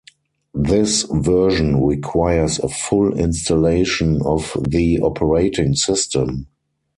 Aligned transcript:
This 0.55 1.05
version 1.11 1.79
requires 1.85 2.57
a 2.57 2.67
full 2.69 3.15
installation 3.19 4.23
of 4.23 4.57
the 4.67 4.97
operating 4.99 5.75
system. 5.75 6.47